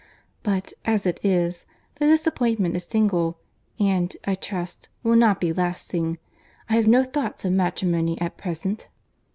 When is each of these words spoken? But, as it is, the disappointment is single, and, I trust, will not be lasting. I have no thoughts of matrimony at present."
But, 0.41 0.73
as 0.83 1.05
it 1.05 1.19
is, 1.23 1.67
the 1.99 2.07
disappointment 2.07 2.75
is 2.75 2.85
single, 2.85 3.37
and, 3.79 4.17
I 4.25 4.33
trust, 4.33 4.89
will 5.03 5.15
not 5.15 5.39
be 5.39 5.53
lasting. 5.53 6.17
I 6.67 6.75
have 6.77 6.87
no 6.87 7.03
thoughts 7.03 7.45
of 7.45 7.53
matrimony 7.53 8.19
at 8.19 8.35
present." 8.35 8.87